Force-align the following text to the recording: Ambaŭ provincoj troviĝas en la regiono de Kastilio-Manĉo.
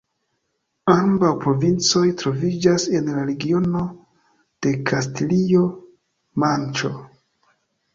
Ambaŭ 0.93 1.29
provincoj 1.43 2.03
troviĝas 2.23 2.87
en 3.01 3.13
la 3.19 3.27
regiono 3.31 3.85
de 4.65 4.75
Kastilio-Manĉo. 4.93 6.97